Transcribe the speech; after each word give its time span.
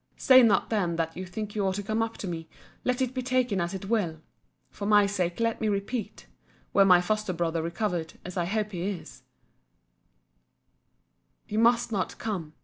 Say 0.17 0.41
not 0.41 0.71
then 0.71 0.95
that 0.95 1.15
you 1.15 1.27
think 1.27 1.53
you 1.53 1.63
ought 1.63 1.75
to 1.75 1.83
come 1.83 2.01
up 2.01 2.17
to 2.17 2.27
me, 2.27 2.47
let 2.83 3.03
it 3.03 3.13
be 3.13 3.21
taken 3.21 3.61
as 3.61 3.75
it 3.75 3.85
will:—For 3.85 4.87
my 4.87 5.05
sake, 5.05 5.39
let 5.39 5.61
me 5.61 5.69
repeat, 5.69 6.25
(were 6.73 6.85
my 6.85 7.01
foster 7.01 7.33
brother 7.33 7.61
recovered, 7.61 8.13
as 8.25 8.35
I 8.35 8.45
hope 8.45 8.71
he 8.71 8.81
is,) 8.81 9.21
you 11.47 11.59
must 11.59 11.91
not 11.91 12.17
come. 12.17 12.53